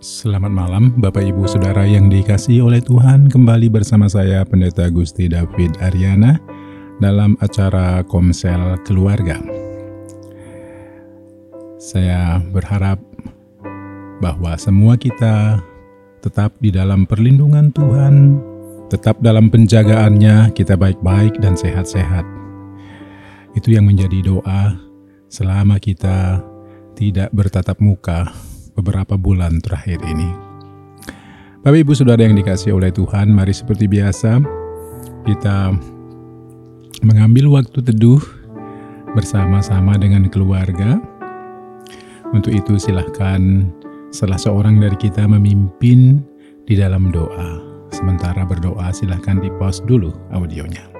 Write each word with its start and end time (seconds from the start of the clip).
Selamat 0.00 0.48
malam 0.48 0.96
Bapak 0.96 1.20
Ibu 1.20 1.44
Saudara 1.44 1.84
yang 1.84 2.08
dikasih 2.08 2.64
oleh 2.64 2.80
Tuhan. 2.80 3.28
Kembali 3.28 3.68
bersama 3.68 4.08
saya 4.08 4.40
Pendeta 4.48 4.88
Gusti 4.88 5.28
David 5.28 5.76
Ariana 5.76 6.40
Dalam 7.04 7.36
acara 7.36 8.00
Komsel 8.08 8.80
Keluarga. 8.88 9.36
Saya 11.76 12.40
berharap 12.48 12.96
bahwa 14.24 14.56
semua 14.56 14.96
kita 14.96 15.60
tetap 16.24 16.56
di 16.64 16.72
dalam 16.72 17.04
perlindungan 17.04 17.68
Tuhan 17.68 18.40
Tetap 18.88 19.20
dalam 19.20 19.52
penjagaannya 19.52 20.56
kita 20.56 20.80
baik-baik 20.80 21.44
dan 21.44 21.60
sehat-sehat. 21.60 22.24
Itu 23.52 23.76
yang 23.76 23.84
menjadi 23.84 24.24
doa 24.24 24.80
selama 25.28 25.76
kita 25.76 26.40
tidak 26.96 27.28
bertatap 27.36 27.76
muka 27.84 28.49
beberapa 28.80 29.20
bulan 29.20 29.60
terakhir 29.60 30.00
ini. 30.08 30.32
Bapak 31.60 31.76
Ibu 31.84 31.92
Saudara 31.92 32.24
yang 32.24 32.34
dikasih 32.40 32.72
oleh 32.72 32.88
Tuhan, 32.88 33.28
mari 33.36 33.52
seperti 33.52 33.84
biasa 33.84 34.40
kita 35.28 35.76
mengambil 37.04 37.52
waktu 37.52 37.84
teduh 37.84 38.20
bersama-sama 39.12 40.00
dengan 40.00 40.26
keluarga. 40.32 40.96
Untuk 42.32 42.56
itu 42.56 42.80
silahkan 42.80 43.68
salah 44.08 44.38
seorang 44.40 44.80
dari 44.80 44.96
kita 44.96 45.26
memimpin 45.28 46.22
di 46.64 46.78
dalam 46.78 47.12
doa. 47.12 47.60
Sementara 47.90 48.46
berdoa 48.46 48.94
silahkan 48.94 49.42
di 49.42 49.50
pause 49.58 49.82
dulu 49.84 50.14
audionya. 50.30 50.99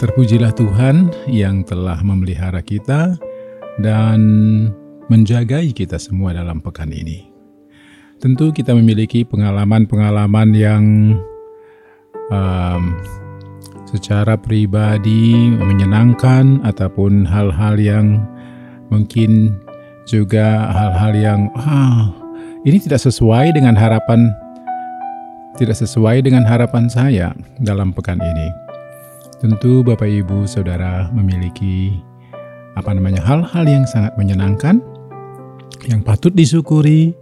Terpujilah 0.00 0.56
Tuhan 0.56 1.12
yang 1.28 1.60
telah 1.60 2.00
memelihara 2.00 2.64
kita 2.64 3.20
dan 3.84 4.20
menjagai 5.12 5.76
kita 5.76 6.00
semua 6.00 6.32
dalam 6.32 6.64
pekan 6.64 6.88
ini. 6.88 7.28
Tentu 8.16 8.48
kita 8.48 8.72
memiliki 8.72 9.28
pengalaman-pengalaman 9.28 10.56
yang 10.56 10.84
um, 12.32 12.96
secara 13.92 14.40
pribadi 14.40 15.52
menyenangkan 15.60 16.64
ataupun 16.64 17.28
hal-hal 17.28 17.76
yang 17.76 18.24
mungkin 18.88 19.52
juga 20.08 20.72
hal-hal 20.72 21.12
yang 21.12 21.40
ah 21.60 22.08
ini 22.64 22.80
tidak 22.80 23.04
sesuai 23.04 23.52
dengan 23.52 23.76
harapan 23.76 24.32
tidak 25.60 25.76
sesuai 25.76 26.24
dengan 26.24 26.48
harapan 26.48 26.88
saya 26.88 27.36
dalam 27.60 27.92
pekan 27.92 28.16
ini. 28.16 28.69
Tentu 29.40 29.80
Bapak 29.80 30.04
Ibu 30.04 30.44
Saudara 30.44 31.08
memiliki 31.16 31.96
apa 32.76 32.92
namanya 32.92 33.24
hal-hal 33.24 33.64
yang 33.64 33.88
sangat 33.88 34.12
menyenangkan 34.20 34.84
yang 35.88 36.04
patut 36.04 36.36
disyukuri. 36.36 37.16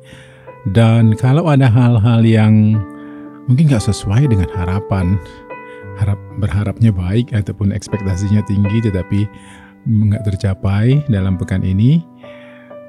Dan 0.66 1.14
kalau 1.14 1.46
ada 1.46 1.70
hal-hal 1.70 2.26
yang 2.26 2.74
mungkin 3.46 3.70
nggak 3.70 3.86
sesuai 3.86 4.26
dengan 4.26 4.50
harapan 4.50 5.14
harap 5.98 6.18
berharapnya 6.42 6.90
baik 6.90 7.30
ataupun 7.30 7.70
ekspektasinya 7.70 8.42
tinggi 8.46 8.90
tetapi 8.90 9.26
nggak 9.86 10.26
tercapai 10.26 11.06
dalam 11.06 11.38
pekan 11.38 11.62
ini 11.62 12.02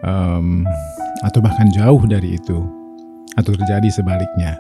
um, 0.04 0.66
atau 1.22 1.40
bahkan 1.40 1.70
jauh 1.74 2.02
dari 2.06 2.38
itu 2.38 2.60
atau 3.38 3.52
terjadi 3.56 3.90
sebaliknya 3.94 4.58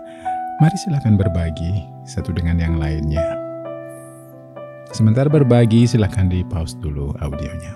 mari 0.64 0.78
silakan 0.81 1.20
berbagi 1.20 1.83
satu 2.08 2.31
dengan 2.31 2.58
yang 2.58 2.80
lainnya 2.80 3.39
Sementara 5.00 5.31
berbagi, 5.31 5.88
silahkan 5.88 6.28
di 6.28 6.44
pause 6.44 6.75
dulu 6.75 7.16
audionya. 7.23 7.72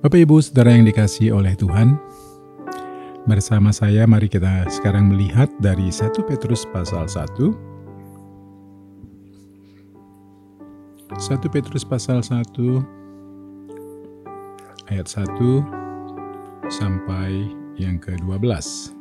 Bapak 0.00 0.16
Ibu 0.24 0.40
Saudara 0.40 0.72
yang 0.72 0.88
dikasih 0.88 1.36
oleh 1.36 1.52
Tuhan, 1.52 2.00
bersama 3.28 3.76
saya 3.76 4.08
mari 4.08 4.32
kita 4.32 4.72
sekarang 4.72 5.12
melihat 5.12 5.52
dari 5.60 5.92
1 5.92 6.16
Petrus 6.24 6.64
pasal 6.72 7.04
1 7.04 7.36
1 11.12 11.52
Petrus 11.52 11.84
pasal 11.84 12.24
1 12.24 12.40
ayat 14.88 15.04
1 15.04 16.72
sampai 16.72 17.52
yang 17.76 18.00
ke-12. 18.00 18.95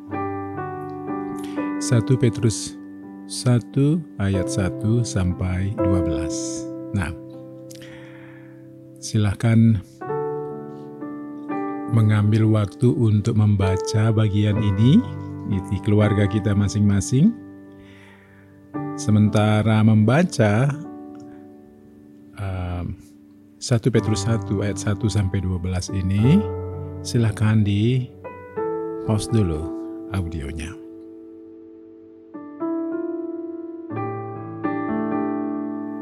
1 1.86 2.02
Petrus 2.18 2.82
1 3.30 3.70
ayat 4.18 4.50
1 4.50 5.06
sampai 5.06 5.70
12. 5.78 6.98
Nah, 6.98 7.14
silahkan 8.98 9.78
mengambil 11.94 12.50
waktu 12.50 12.90
untuk 12.90 13.38
membaca 13.38 14.10
bagian 14.10 14.58
ini 14.66 14.98
di 15.70 15.78
keluarga 15.86 16.26
kita 16.26 16.58
masing-masing. 16.58 17.30
Sementara 18.98 19.86
membaca 19.86 20.74
um, 22.42 22.98
1 23.62 23.94
Petrus 23.94 24.26
1 24.26 24.42
ayat 24.66 24.82
1 24.82 25.06
sampai 25.06 25.38
12 25.38 26.02
ini, 26.02 26.42
silahkan 27.06 27.62
di 27.62 28.10
pause 29.06 29.30
dulu 29.30 29.70
audionya. 30.18 30.85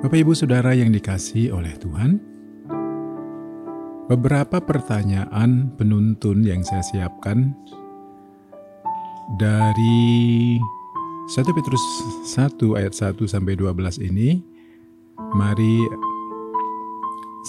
Bapak, 0.04 0.20
ibu, 0.20 0.36
saudara 0.36 0.76
yang 0.76 0.92
dikasih 0.92 1.56
oleh 1.56 1.80
Tuhan, 1.80 2.20
beberapa 4.12 4.60
pertanyaan 4.60 5.72
penuntun 5.80 6.44
yang 6.44 6.60
saya 6.60 6.84
siapkan 6.84 7.56
dari 9.40 10.60
1 11.32 11.56
Petrus 11.56 11.80
1 12.36 12.36
ayat 12.76 12.92
1 12.92 13.16
sampai 13.32 13.56
12 13.56 14.04
ini, 14.04 14.44
mari 15.40 15.88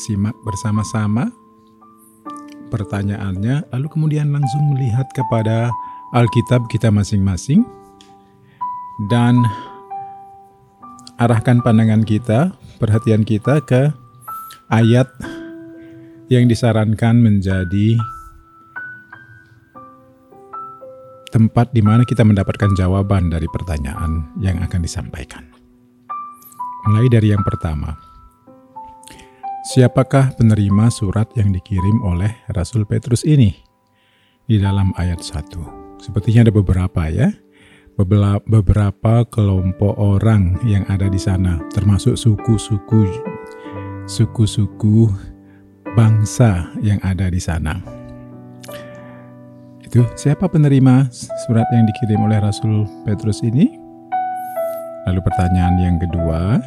simak 0.07 0.39
bersama-sama 0.47 1.35
pertanyaannya, 2.71 3.67
lalu 3.75 3.87
kemudian 3.91 4.31
langsung 4.31 4.79
melihat 4.79 5.11
kepada 5.11 5.75
Alkitab 6.15 6.71
kita 6.71 6.95
masing-masing. 6.95 7.67
Dan 9.11 9.43
arahkan 11.25 11.65
pandangan 11.65 12.05
kita, 12.05 12.53
perhatian 12.77 13.25
kita 13.25 13.65
ke 13.65 13.89
ayat 14.69 15.09
yang 16.29 16.45
disarankan 16.45 17.21
menjadi 17.21 17.97
tempat 21.33 21.73
di 21.73 21.81
mana 21.81 22.05
kita 22.05 22.23
mendapatkan 22.23 22.77
jawaban 22.77 23.33
dari 23.33 23.49
pertanyaan 23.49 24.29
yang 24.39 24.61
akan 24.61 24.81
disampaikan. 24.85 25.49
Mulai 26.85 27.09
dari 27.09 27.33
yang 27.33 27.43
pertama. 27.43 27.97
Siapakah 29.65 30.37
penerima 30.37 30.93
surat 30.93 31.33
yang 31.41 31.49
dikirim 31.49 32.05
oleh 32.05 32.45
Rasul 32.53 32.85
Petrus 32.85 33.25
ini? 33.25 33.57
Di 34.45 34.61
dalam 34.61 34.93
ayat 35.01 35.25
1. 35.25 36.05
Sepertinya 36.05 36.45
ada 36.45 36.53
beberapa 36.53 37.09
ya 37.09 37.33
beberapa 37.95 39.23
kelompok 39.31 39.95
orang 39.95 40.59
yang 40.67 40.83
ada 40.91 41.07
di 41.07 41.19
sana, 41.19 41.63
termasuk 41.71 42.19
suku-suku 42.19 43.07
suku-suku 44.05 45.09
bangsa 45.97 46.69
yang 46.85 47.01
ada 47.01 47.33
di 47.33 47.41
sana. 47.41 47.81
Itu 49.81 50.05
siapa 50.19 50.51
penerima 50.51 51.09
surat 51.47 51.65
yang 51.73 51.87
dikirim 51.89 52.21
oleh 52.27 52.43
Rasul 52.43 52.85
Petrus 53.07 53.41
ini? 53.47 53.79
Lalu 55.09 55.21
pertanyaan 55.25 55.77
yang 55.81 55.97
kedua, 56.03 56.59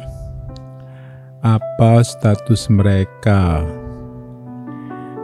apa 1.44 1.92
status 2.02 2.66
mereka? 2.72 3.62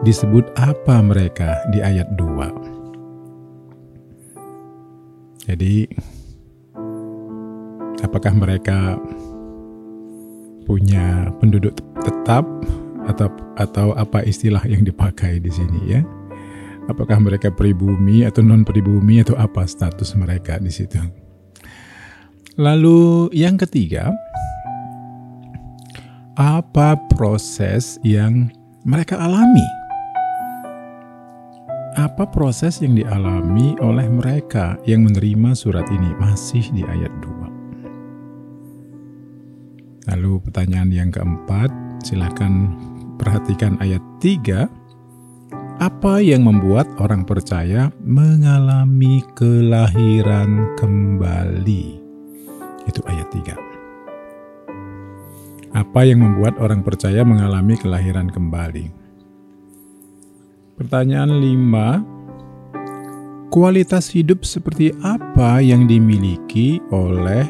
Disebut 0.05 0.53
apa 0.61 1.01
mereka 1.01 1.65
di 1.73 1.81
ayat 1.81 2.13
2? 2.15 2.54
Jadi 5.55 5.87
apakah 8.03 8.35
mereka 8.35 8.99
punya 10.67 11.31
penduduk 11.39 11.79
tetap 12.03 12.43
atau 13.07 13.31
atau 13.55 13.95
apa 13.95 14.27
istilah 14.27 14.67
yang 14.67 14.83
dipakai 14.83 15.39
di 15.39 15.55
sini 15.55 15.95
ya? 15.95 16.03
Apakah 16.91 17.23
mereka 17.23 17.55
pribumi 17.55 18.27
atau 18.27 18.43
non 18.43 18.67
pribumi 18.67 19.23
atau 19.23 19.39
apa 19.39 19.63
status 19.63 20.19
mereka 20.19 20.59
di 20.59 20.75
situ? 20.75 20.99
Lalu 22.59 23.31
yang 23.31 23.55
ketiga, 23.55 24.11
apa 26.35 26.99
proses 27.15 28.03
yang 28.03 28.51
mereka 28.83 29.23
alami 29.23 29.84
apa 31.95 32.27
proses 32.27 32.83
yang 32.83 32.99
dialami 32.99 33.79
oleh 33.79 34.11
mereka 34.11 34.75
yang 34.83 35.07
menerima 35.07 35.55
surat 35.55 35.87
ini? 35.95 36.11
Masih 36.19 36.67
di 36.75 36.83
ayat 36.83 37.15
2. 37.23 40.11
Lalu 40.11 40.43
pertanyaan 40.43 40.91
yang 40.91 41.15
keempat, 41.15 41.71
silahkan 42.03 42.75
perhatikan 43.17 43.79
ayat 43.79 44.03
3. 44.19 44.67
Apa 45.83 46.23
yang 46.23 46.47
membuat 46.47 46.87
orang 47.03 47.27
percaya 47.27 47.91
mengalami 48.03 49.23
kelahiran 49.35 50.71
kembali? 50.79 51.99
Itu 52.87 53.03
ayat 53.07 53.31
3. 53.33 53.57
Apa 55.75 56.07
yang 56.07 56.23
membuat 56.23 56.55
orang 56.63 56.87
percaya 56.87 57.27
mengalami 57.27 57.75
kelahiran 57.75 58.31
kembali? 58.31 59.04
Pertanyaan 60.75 61.39
5. 61.39 63.55
Kualitas 63.55 64.11
hidup 64.11 64.43
seperti 64.43 64.91
apa 65.07 65.63
yang 65.63 65.87
dimiliki 65.87 66.83
oleh 66.91 67.47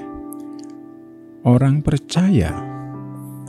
orang 1.49 1.81
percaya? 1.81 2.53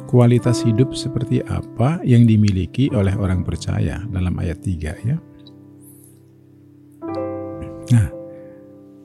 Kualitas 0.07 0.63
hidup 0.63 0.95
seperti 0.95 1.43
apa 1.43 1.99
yang 2.07 2.23
dimiliki 2.23 2.87
oleh 2.95 3.19
orang 3.19 3.43
percaya 3.43 3.99
dalam 4.07 4.39
ayat 4.39 4.63
3 4.63 4.95
ya. 4.95 5.19
Nah, 7.91 8.07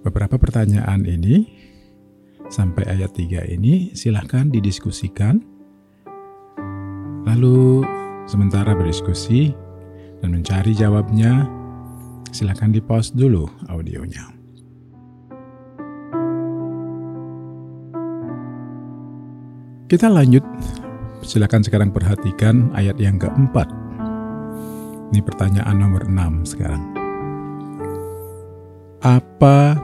beberapa 0.07 0.39
pertanyaan 0.39 1.03
ini 1.03 1.51
sampai 2.47 2.95
ayat 2.95 3.11
3 3.19 3.43
ini 3.59 3.91
silahkan 3.99 4.47
didiskusikan. 4.47 5.43
Lalu 7.27 7.83
sementara 8.31 8.79
berdiskusi 8.79 9.51
dan 10.21 10.37
mencari 10.37 10.73
jawabnya, 10.77 11.49
silahkan 12.31 12.71
di 12.71 12.81
pause 12.85 13.11
dulu 13.17 13.49
audionya. 13.69 14.41
Kita 19.91 20.07
lanjut, 20.07 20.47
silakan 21.27 21.67
sekarang 21.67 21.91
perhatikan 21.91 22.71
ayat 22.79 22.95
yang 23.03 23.19
keempat. 23.19 23.67
Ini 25.11 25.19
pertanyaan 25.27 25.75
nomor 25.75 26.07
6 26.07 26.47
sekarang. 26.47 26.79
Apa 29.03 29.75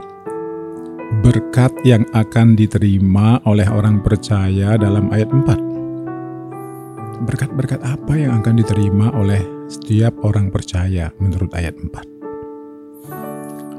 berkat 1.26 1.74
yang 1.82 2.06
akan 2.14 2.54
diterima 2.54 3.42
oleh 3.50 3.66
orang 3.66 3.98
percaya 3.98 4.78
dalam 4.78 5.10
ayat 5.10 5.26
4. 5.34 7.26
Berkat-berkat 7.26 7.82
apa 7.82 8.14
yang 8.14 8.38
akan 8.38 8.62
diterima 8.62 9.10
oleh 9.18 9.55
setiap 9.66 10.14
orang 10.22 10.54
percaya 10.54 11.10
menurut 11.18 11.50
ayat 11.54 11.78
4? 11.78 12.16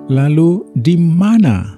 Lalu 0.08 0.64
di 0.76 0.96
mana 0.96 1.76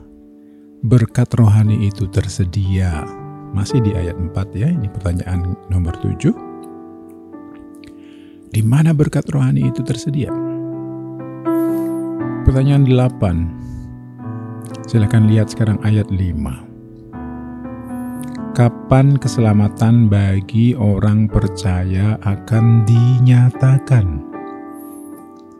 berkat 0.85 1.33
rohani 1.33 1.89
itu 1.89 2.05
tersedia? 2.09 3.05
Masih 3.49 3.81
di 3.81 3.97
ayat 3.97 4.13
4 4.13 4.53
ya, 4.53 4.69
ini 4.69 4.85
pertanyaan 4.93 5.57
nomor 5.73 5.97
7. 5.97 6.29
Di 8.49 8.61
mana 8.61 8.93
berkat 8.93 9.25
rohani 9.33 9.69
itu 9.69 9.81
tersedia? 9.81 10.29
Pertanyaan 12.45 12.85
8 12.85 14.89
Silahkan 14.89 15.29
lihat 15.29 15.53
sekarang 15.53 15.77
ayat 15.85 16.09
5. 16.09 16.68
Kapan 18.57 19.13
keselamatan 19.21 20.09
bagi 20.09 20.73
orang 20.73 21.29
percaya 21.29 22.17
akan 22.25 22.81
dinyatakan? 22.81 24.25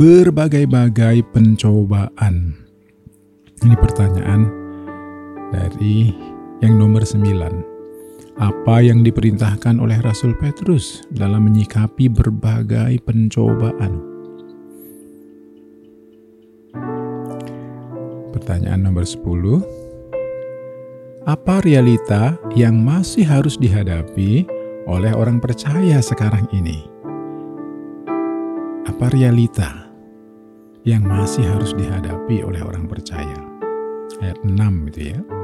berbagai-bagai 0.00 1.28
pencobaan 1.28 2.56
ini 3.62 3.78
pertanyaan 3.78 4.61
dari 5.52 6.10
yang 6.64 6.80
nomor 6.80 7.04
9. 7.04 8.40
Apa 8.40 8.80
yang 8.80 9.04
diperintahkan 9.04 9.76
oleh 9.76 10.00
Rasul 10.00 10.32
Petrus 10.40 11.04
dalam 11.12 11.44
menyikapi 11.46 12.08
berbagai 12.08 12.96
pencobaan? 13.04 14.00
Pertanyaan 18.32 18.88
nomor 18.88 19.04
10. 19.04 19.60
Apa 21.28 21.62
realita 21.62 22.34
yang 22.58 22.82
masih 22.82 23.22
harus 23.22 23.54
dihadapi 23.60 24.48
oleh 24.90 25.12
orang 25.14 25.38
percaya 25.38 26.02
sekarang 26.02 26.48
ini? 26.50 26.82
Apa 28.88 29.06
realita 29.14 29.86
yang 30.82 31.06
masih 31.06 31.46
harus 31.46 31.70
dihadapi 31.78 32.42
oleh 32.42 32.58
orang 32.58 32.90
percaya? 32.90 33.52
ayat 34.22 34.38
6 34.46 34.88
gitu 34.90 35.00
ya. 35.14 35.41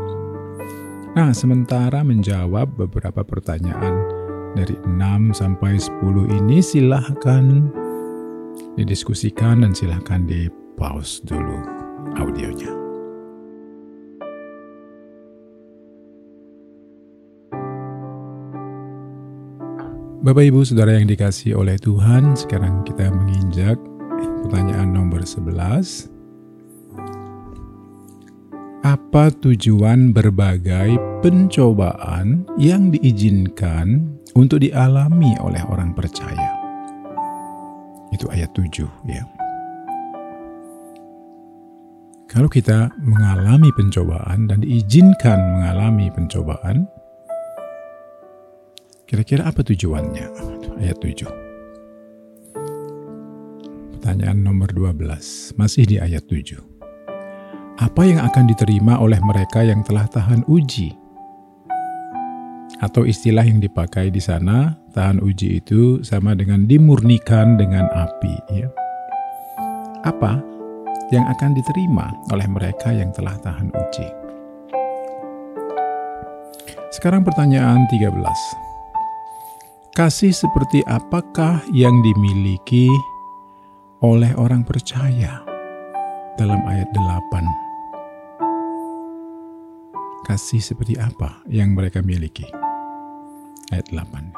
Nah, 1.17 1.33
sementara 1.33 2.05
menjawab 2.05 2.77
beberapa 2.77 3.25
pertanyaan 3.25 3.95
dari 4.53 4.77
6 4.85 5.33
sampai 5.33 5.81
10 5.81 6.29
ini 6.29 6.61
silahkan 6.61 7.69
didiskusikan 8.77 9.65
dan 9.65 9.73
silahkan 9.73 10.27
di 10.29 10.51
pause 10.77 11.25
dulu 11.25 11.59
audionya. 12.19 12.71
Bapak 20.19 20.45
Ibu 20.45 20.61
Saudara 20.67 20.99
yang 20.99 21.09
dikasih 21.09 21.57
oleh 21.57 21.79
Tuhan, 21.81 22.37
sekarang 22.37 22.85
kita 22.85 23.09
menginjak 23.09 23.81
pertanyaan 24.45 24.93
nomor 24.93 25.23
11 25.25 26.18
apa 28.87 29.35
tujuan 29.43 30.15
berbagai 30.15 30.95
pencobaan 31.19 32.47
yang 32.63 32.95
diizinkan 32.95 34.19
untuk 34.39 34.63
dialami 34.63 35.35
oleh 35.43 35.59
orang 35.67 35.91
percaya? 35.99 36.55
Itu 38.15 38.31
ayat 38.31 38.55
7 38.55 38.87
ya. 39.11 39.27
Kalau 42.29 42.47
kita 42.47 42.93
mengalami 43.03 43.73
pencobaan 43.75 44.47
dan 44.47 44.63
diizinkan 44.63 45.59
mengalami 45.59 46.13
pencobaan, 46.13 46.87
kira-kira 49.09 49.49
apa 49.49 49.65
tujuannya? 49.65 50.27
Ayat 50.79 50.99
7. 51.03 51.27
Pertanyaan 53.99 54.39
nomor 54.47 54.71
12, 54.71 55.57
masih 55.59 55.85
di 55.89 55.97
ayat 55.99 56.23
7 56.31 56.78
apa 57.79 58.03
yang 58.03 58.19
akan 58.19 58.51
diterima 58.51 58.99
oleh 58.99 59.23
mereka 59.23 59.63
yang 59.63 59.87
telah 59.87 60.03
tahan 60.11 60.43
uji? 60.51 60.99
Atau 62.83 63.07
istilah 63.07 63.47
yang 63.47 63.63
dipakai 63.63 64.11
di 64.11 64.19
sana, 64.19 64.75
tahan 64.91 65.23
uji 65.23 65.63
itu 65.63 66.03
sama 66.03 66.35
dengan 66.35 66.67
dimurnikan 66.67 67.55
dengan 67.55 67.87
api. 67.95 68.35
Ya. 68.51 68.67
Apa 70.03 70.43
yang 71.15 71.23
akan 71.31 71.55
diterima 71.55 72.11
oleh 72.35 72.51
mereka 72.51 72.91
yang 72.91 73.15
telah 73.15 73.39
tahan 73.47 73.71
uji? 73.71 74.09
Sekarang 76.91 77.23
pertanyaan 77.23 77.87
13. 77.95 78.11
Kasih 79.95 80.35
seperti 80.35 80.83
apakah 80.91 81.63
yang 81.71 81.95
dimiliki 82.03 82.91
oleh 84.03 84.35
orang 84.35 84.67
percaya 84.67 85.47
dalam 86.39 86.59
ayat 86.67 86.91
8? 86.91 87.68
Kasih 90.29 90.61
seperti 90.61 91.01
apa 91.01 91.41
yang 91.49 91.73
mereka 91.73 92.05
miliki? 92.05 92.45
Ayat 93.73 93.89
8. 93.89 94.29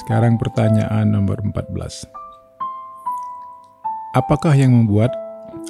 Sekarang 0.00 0.40
pertanyaan 0.40 1.12
nomor 1.12 1.36
14. 1.44 2.08
Apakah 4.16 4.56
yang 4.56 4.72
membuat 4.72 5.12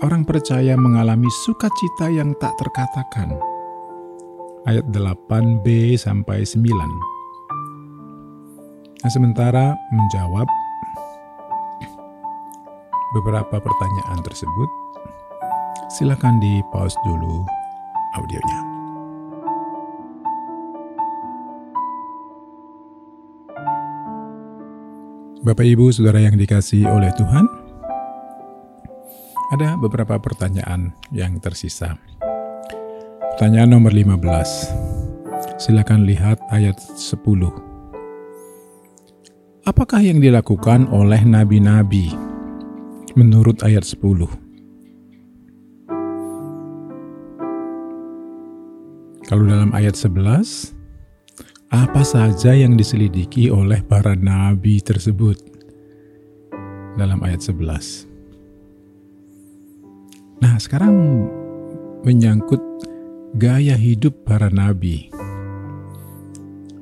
orang 0.07 0.23
percaya 0.23 0.79
mengalami 0.79 1.27
sukacita 1.43 2.07
yang 2.15 2.31
tak 2.39 2.55
terkatakan? 2.63 3.35
Ayat 4.71 4.87
8b 4.95 5.99
sampai 5.99 6.47
9. 6.47 6.63
Nah, 9.03 9.11
sementara 9.11 9.75
menjawab 9.91 10.47
beberapa 13.19 13.59
pertanyaan 13.59 14.23
tersebut, 14.23 14.71
silakan 15.91 16.39
di 16.39 16.63
pause 16.71 16.95
dulu 17.03 17.58
audionya. 18.17 18.61
Bapak 25.45 25.65
Ibu 25.65 25.89
Saudara 25.95 26.21
yang 26.21 26.37
dikasih 26.37 26.85
oleh 26.91 27.09
Tuhan, 27.17 27.47
ada 29.55 29.81
beberapa 29.81 30.21
pertanyaan 30.21 30.93
yang 31.09 31.41
tersisa. 31.41 31.97
Pertanyaan 33.33 33.79
nomor 33.79 33.95
15. 33.95 34.19
Silakan 35.57 36.05
lihat 36.05 36.43
ayat 36.51 36.77
10. 36.77 37.23
Apakah 39.63 40.03
yang 40.03 40.19
dilakukan 40.19 40.91
oleh 40.91 41.23
nabi-nabi 41.23 42.13
menurut 43.15 43.63
ayat 43.63 43.87
10? 43.87 44.48
Kalau 49.29 49.45
dalam 49.45 49.77
ayat 49.77 49.93
11, 49.93 50.73
apa 51.69 52.01
saja 52.01 52.57
yang 52.57 52.81
diselidiki 52.81 53.53
oleh 53.53 53.85
para 53.85 54.17
nabi 54.17 54.81
tersebut? 54.81 55.37
Dalam 56.97 57.21
ayat 57.21 57.45
11. 57.45 58.09
Nah, 60.41 60.57
sekarang 60.57 61.29
menyangkut 62.09 62.65
Gaya 63.37 63.77
hidup 63.77 64.25
para 64.25 64.49
nabi. 64.49 65.13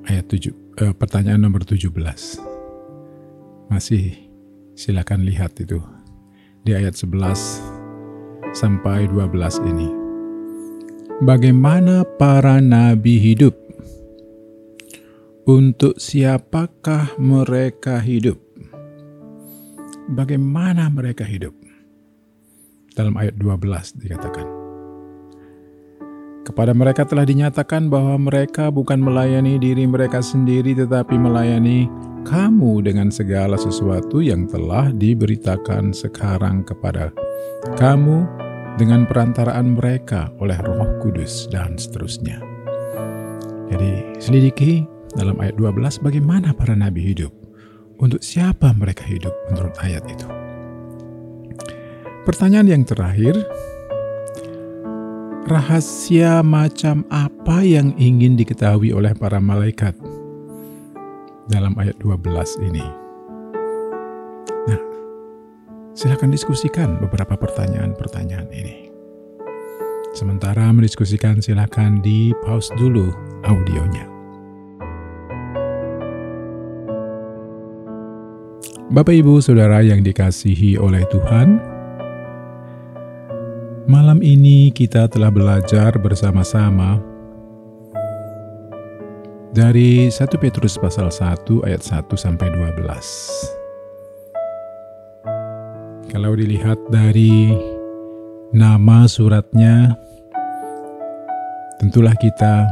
Ayat 0.06 0.30
7, 0.30 0.54
eh, 0.78 0.94
pertanyaan 0.94 1.42
nomor 1.42 1.66
17. 1.66 2.38
Masih 3.66 4.14
silakan 4.78 5.26
lihat 5.26 5.58
itu 5.58 5.82
di 6.62 6.78
ayat 6.78 6.94
11 6.94 7.58
sampai 8.54 9.10
12 9.10 9.58
ini. 9.66 10.05
Bagaimana 11.24 12.04
para 12.20 12.60
nabi 12.60 13.16
hidup? 13.16 13.56
Untuk 15.48 15.96
siapakah 15.96 17.16
mereka 17.16 17.96
hidup? 18.04 18.36
Bagaimana 20.12 20.92
mereka 20.92 21.24
hidup? 21.24 21.56
Dalam 22.92 23.16
ayat 23.16 23.32
12 23.32 23.96
dikatakan. 23.96 24.44
Kepada 26.44 26.76
mereka 26.76 27.08
telah 27.08 27.24
dinyatakan 27.24 27.88
bahwa 27.88 28.20
mereka 28.20 28.68
bukan 28.68 29.00
melayani 29.00 29.56
diri 29.56 29.88
mereka 29.88 30.20
sendiri, 30.20 30.76
tetapi 30.76 31.16
melayani 31.16 31.88
kamu 32.28 32.84
dengan 32.84 33.08
segala 33.08 33.56
sesuatu 33.56 34.20
yang 34.20 34.44
telah 34.44 34.92
diberitakan 34.92 35.96
sekarang 35.96 36.60
kepada 36.60 37.08
kamu 37.80 38.45
dengan 38.76 39.08
perantaraan 39.08 39.72
mereka 39.72 40.28
oleh 40.36 40.56
Roh 40.60 41.00
Kudus, 41.00 41.48
dan 41.48 41.80
seterusnya. 41.80 42.40
Jadi, 43.72 44.20
selidiki 44.20 44.84
dalam 45.16 45.40
ayat 45.40 45.56
12 45.56 46.04
bagaimana 46.04 46.52
para 46.52 46.76
nabi 46.76 47.12
hidup. 47.12 47.32
Untuk 47.96 48.20
siapa 48.20 48.76
mereka 48.76 49.08
hidup 49.08 49.32
menurut 49.48 49.72
ayat 49.80 50.04
itu. 50.04 50.28
Pertanyaan 52.28 52.68
yang 52.68 52.84
terakhir, 52.84 53.32
rahasia 55.48 56.44
macam 56.44 57.08
apa 57.08 57.64
yang 57.64 57.96
ingin 57.96 58.36
diketahui 58.36 58.92
oleh 58.92 59.16
para 59.16 59.40
malaikat 59.40 59.96
dalam 61.48 61.72
ayat 61.80 61.96
12 62.04 62.60
ini. 62.68 63.05
Silakan 65.96 66.28
diskusikan 66.28 67.00
beberapa 67.00 67.40
pertanyaan-pertanyaan 67.40 68.52
ini. 68.52 68.92
Sementara 70.12 70.68
mendiskusikan 70.68 71.40
silakan 71.40 72.04
di 72.04 72.36
pause 72.44 72.68
dulu 72.76 73.16
audionya. 73.48 74.04
Bapak 78.92 79.16
Ibu 79.16 79.40
Saudara 79.40 79.80
yang 79.80 80.04
dikasihi 80.04 80.76
oleh 80.76 81.00
Tuhan, 81.08 81.76
Malam 83.86 84.18
ini 84.18 84.74
kita 84.74 85.06
telah 85.06 85.30
belajar 85.30 85.94
bersama-sama 85.94 86.98
dari 89.54 90.10
1 90.10 90.26
Petrus 90.42 90.74
pasal 90.74 91.06
1 91.14 91.62
ayat 91.62 91.86
1 91.86 92.18
sampai 92.18 92.50
12. 92.50 93.55
Kalau 96.16 96.32
dilihat 96.32 96.80
dari 96.88 97.52
nama 98.48 99.04
suratnya 99.04 99.92
tentulah 101.76 102.16
kita 102.16 102.64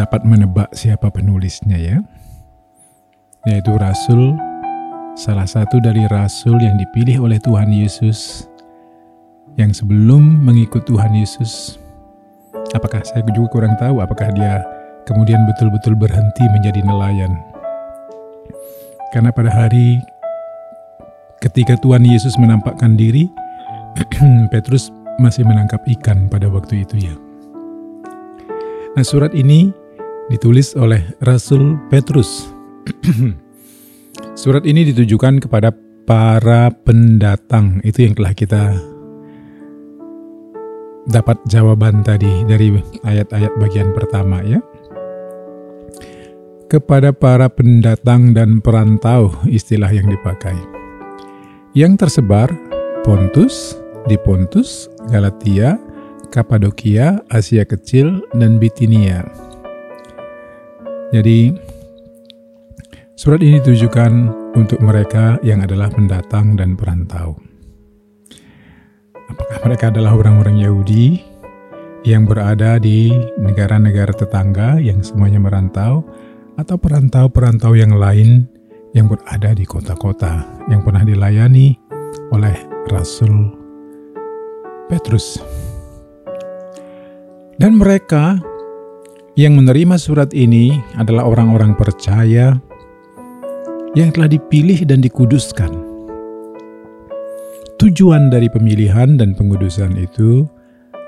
dapat 0.00 0.24
menebak 0.24 0.72
siapa 0.72 1.12
penulisnya 1.12 1.76
ya. 1.76 2.00
Yaitu 3.44 3.76
rasul 3.76 4.32
salah 5.12 5.44
satu 5.44 5.76
dari 5.76 6.08
rasul 6.08 6.56
yang 6.56 6.80
dipilih 6.80 7.28
oleh 7.28 7.36
Tuhan 7.36 7.68
Yesus 7.68 8.48
yang 9.60 9.76
sebelum 9.76 10.40
mengikut 10.40 10.88
Tuhan 10.88 11.12
Yesus, 11.12 11.76
apakah 12.72 13.04
saya 13.04 13.20
juga 13.28 13.52
kurang 13.52 13.76
tahu 13.76 14.00
apakah 14.00 14.32
dia 14.32 14.64
kemudian 15.04 15.44
betul-betul 15.52 16.00
berhenti 16.00 16.48
menjadi 16.48 16.80
nelayan. 16.80 17.36
Karena 19.12 19.28
pada 19.28 19.52
hari 19.52 20.00
ketika 21.42 21.74
Tuhan 21.80 22.04
Yesus 22.06 22.36
menampakkan 22.38 22.94
diri, 22.94 23.30
Petrus 24.52 24.90
masih 25.22 25.46
menangkap 25.46 25.82
ikan 25.98 26.26
pada 26.26 26.50
waktu 26.50 26.82
itu 26.82 27.10
ya. 27.10 27.14
Nah 28.94 29.04
surat 29.06 29.34
ini 29.34 29.70
ditulis 30.30 30.74
oleh 30.78 31.02
Rasul 31.22 31.78
Petrus. 31.90 32.50
surat 34.42 34.62
ini 34.66 34.86
ditujukan 34.90 35.42
kepada 35.42 35.74
para 36.04 36.70
pendatang, 36.70 37.80
itu 37.82 38.04
yang 38.04 38.14
telah 38.14 38.34
kita 38.36 38.62
dapat 41.04 41.36
jawaban 41.48 42.00
tadi 42.00 42.44
dari 42.48 42.80
ayat-ayat 43.04 43.52
bagian 43.60 43.92
pertama 43.92 44.40
ya. 44.44 44.60
Kepada 46.64 47.14
para 47.14 47.46
pendatang 47.52 48.34
dan 48.34 48.58
perantau 48.58 49.30
istilah 49.46 49.92
yang 49.92 50.10
dipakai. 50.10 50.83
Yang 51.74 52.06
tersebar 52.06 52.54
Pontus, 53.02 53.74
di 54.06 54.14
Pontus, 54.14 54.86
Galatia, 55.10 55.74
Kapadokia, 56.30 57.18
Asia 57.26 57.66
Kecil, 57.66 58.22
dan 58.38 58.62
Bitinia. 58.62 59.26
Jadi, 61.10 61.50
surat 63.18 63.42
ini 63.42 63.58
ditujukan 63.58 64.12
untuk 64.54 64.78
mereka 64.86 65.42
yang 65.42 65.66
adalah 65.66 65.90
pendatang 65.90 66.54
dan 66.54 66.78
perantau. 66.78 67.42
Apakah 69.26 69.58
mereka 69.66 69.90
adalah 69.90 70.14
orang-orang 70.14 70.62
Yahudi 70.62 71.26
yang 72.06 72.22
berada 72.22 72.78
di 72.78 73.10
negara-negara 73.42 74.14
tetangga 74.14 74.78
yang 74.78 75.02
semuanya 75.02 75.42
merantau, 75.42 76.06
atau 76.54 76.78
perantau-perantau 76.78 77.74
yang 77.74 77.98
lain 77.98 78.46
yang 78.94 79.10
berada 79.10 79.52
di 79.52 79.66
kota-kota 79.66 80.46
yang 80.70 80.80
pernah 80.86 81.02
dilayani 81.02 81.76
oleh 82.30 82.54
Rasul 82.88 83.50
Petrus. 84.88 85.42
Dan 87.58 87.78
mereka 87.78 88.38
yang 89.34 89.58
menerima 89.58 89.98
surat 89.98 90.30
ini 90.30 90.78
adalah 90.94 91.26
orang-orang 91.26 91.74
percaya 91.74 92.54
yang 93.94 94.10
telah 94.10 94.30
dipilih 94.30 94.86
dan 94.86 95.02
dikuduskan 95.02 95.94
Tujuan 97.84 98.30
dari 98.30 98.46
pemilihan 98.48 99.18
dan 99.20 99.34
pengudusan 99.34 99.98
itu 99.98 100.46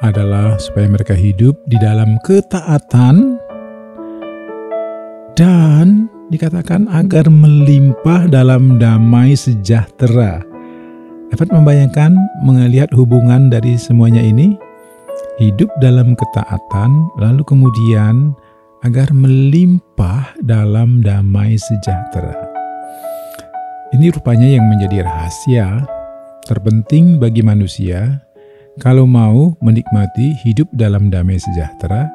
adalah 0.02 0.58
supaya 0.58 0.90
mereka 0.90 1.16
hidup 1.16 1.56
di 1.70 1.78
dalam 1.78 2.20
ketaatan 2.26 3.38
dan 5.38 6.10
dikatakan 6.30 6.90
agar 6.90 7.30
melimpah 7.30 8.26
dalam 8.26 8.82
damai 8.82 9.38
sejahtera. 9.38 10.42
Dapat 11.30 11.48
membayangkan 11.50 12.14
melihat 12.42 12.90
hubungan 12.94 13.50
dari 13.50 13.74
semuanya 13.78 14.22
ini? 14.22 14.54
Hidup 15.36 15.68
dalam 15.84 16.16
ketaatan, 16.16 16.90
lalu 17.20 17.42
kemudian 17.44 18.32
agar 18.86 19.10
melimpah 19.12 20.32
dalam 20.40 21.02
damai 21.02 21.58
sejahtera. 21.58 22.34
Ini 23.92 24.10
rupanya 24.14 24.48
yang 24.48 24.66
menjadi 24.66 25.06
rahasia 25.06 25.86
terpenting 26.46 27.18
bagi 27.18 27.42
manusia 27.42 28.22
kalau 28.78 29.08
mau 29.08 29.56
menikmati 29.64 30.36
hidup 30.46 30.68
dalam 30.76 31.08
damai 31.08 31.40
sejahtera, 31.40 32.06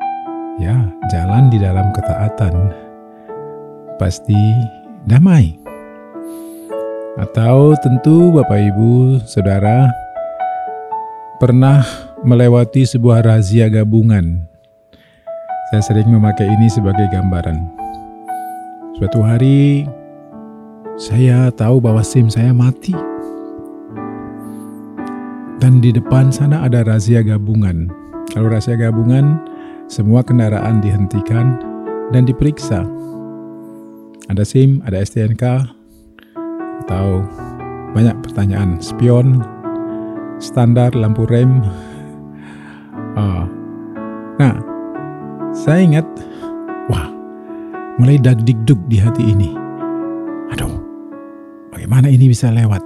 ya 0.62 0.88
jalan 1.10 1.50
di 1.50 1.58
dalam 1.58 1.90
ketaatan. 1.92 2.81
Pasti 4.02 4.34
damai. 5.06 5.62
Atau 7.22 7.78
tentu 7.86 8.34
Bapak 8.34 8.58
Ibu, 8.58 9.22
Saudara 9.30 9.94
pernah 11.38 11.86
melewati 12.26 12.82
sebuah 12.82 13.22
razia 13.22 13.70
gabungan. 13.70 14.42
Saya 15.70 15.86
sering 15.86 16.10
memakai 16.10 16.50
ini 16.50 16.66
sebagai 16.66 17.06
gambaran. 17.14 17.62
Suatu 18.98 19.22
hari 19.22 19.86
saya 20.98 21.54
tahu 21.54 21.78
bahwa 21.78 22.02
SIM 22.02 22.26
saya 22.26 22.58
mati 22.58 22.98
dan 25.62 25.78
di 25.78 25.94
depan 25.94 26.34
sana 26.34 26.66
ada 26.66 26.82
razia 26.82 27.22
gabungan. 27.22 27.86
Kalau 28.34 28.50
rahasia 28.50 28.82
gabungan, 28.82 29.38
semua 29.86 30.26
kendaraan 30.26 30.82
dihentikan 30.82 31.62
dan 32.10 32.26
diperiksa. 32.26 32.82
Ada 34.32 34.48
SIM, 34.48 34.80
ada 34.88 35.04
STNK, 35.04 35.44
atau 36.88 37.28
banyak 37.92 38.16
pertanyaan. 38.24 38.80
Spion, 38.80 39.44
standar, 40.40 40.96
lampu 40.96 41.28
rem. 41.28 41.60
Oh. 43.20 43.44
Nah, 44.40 44.56
saya 45.52 45.84
ingat, 45.84 46.08
wah, 46.88 47.12
mulai 48.00 48.16
dagdikduk 48.16 48.80
di 48.88 49.04
hati 49.04 49.36
ini. 49.36 49.52
Aduh, 50.56 50.80
bagaimana 51.76 52.08
ini 52.08 52.32
bisa 52.32 52.56
lewat? 52.56 52.80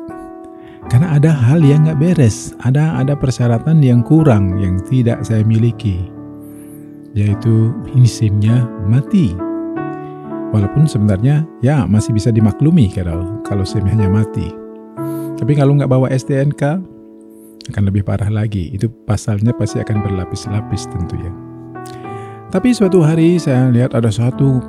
Karena 0.89 1.13
ada 1.13 1.29
hal 1.29 1.61
yang 1.61 1.85
nggak 1.85 2.01
beres, 2.01 2.57
ada 2.65 2.97
ada 2.97 3.13
persyaratan 3.13 3.85
yang 3.85 4.01
kurang 4.01 4.57
yang 4.57 4.81
tidak 4.85 5.21
saya 5.21 5.45
miliki 5.45 6.09
yaitu 7.15 7.71
ini 7.95 8.05
SIM-nya 8.05 8.67
mati. 8.85 9.44
Walaupun 10.53 10.85
sebenarnya 10.85 11.47
ya 11.63 11.87
masih 11.89 12.13
bisa 12.13 12.29
dimaklumi 12.29 12.91
kalau 12.93 13.41
kalau 13.45 13.65
hanya 13.65 14.09
mati. 14.09 14.51
Tapi 15.35 15.51
kalau 15.57 15.75
nggak 15.75 15.91
bawa 15.91 16.07
STNK 16.11 16.63
akan 17.71 17.83
lebih 17.89 18.05
parah 18.05 18.29
lagi. 18.29 18.71
Itu 18.71 18.91
pasalnya 19.05 19.51
pasti 19.55 19.81
akan 19.81 20.05
berlapis-lapis 20.05 20.85
tentu 20.89 21.17
ya. 21.17 21.31
Tapi 22.53 22.71
suatu 22.71 23.03
hari 23.03 23.35
saya 23.41 23.67
lihat 23.67 23.97
ada 23.97 24.07
satu 24.07 24.63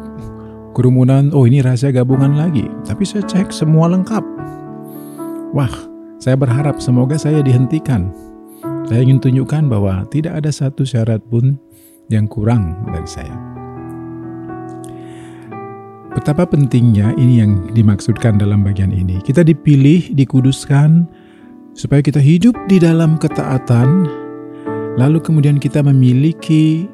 kerumunan, 0.74 1.30
oh 1.30 1.46
ini 1.46 1.62
rahasia 1.62 1.94
gabungan 1.94 2.34
lagi. 2.34 2.66
Tapi 2.82 3.06
saya 3.06 3.22
cek 3.22 3.54
semua 3.54 3.86
lengkap. 3.92 4.24
Wah, 5.54 5.72
saya 6.18 6.34
berharap 6.34 6.82
semoga 6.82 7.14
saya 7.14 7.44
dihentikan. 7.44 8.10
Saya 8.90 9.06
ingin 9.06 9.22
tunjukkan 9.22 9.70
bahwa 9.70 10.02
tidak 10.10 10.42
ada 10.42 10.50
satu 10.50 10.82
syarat 10.82 11.22
pun 11.30 11.58
yang 12.10 12.26
kurang 12.26 12.74
dari 12.90 13.06
saya. 13.06 13.45
Betapa 16.16 16.48
pentingnya 16.48 17.12
ini 17.20 17.44
yang 17.44 17.68
dimaksudkan 17.76 18.40
dalam 18.40 18.64
bagian 18.64 18.88
ini. 18.88 19.20
Kita 19.20 19.44
dipilih, 19.44 20.16
dikuduskan, 20.16 21.04
supaya 21.76 22.00
kita 22.00 22.16
hidup 22.24 22.56
di 22.72 22.80
dalam 22.80 23.20
ketaatan, 23.20 24.08
lalu 24.96 25.20
kemudian 25.20 25.60
kita 25.60 25.84
memiliki 25.84 26.88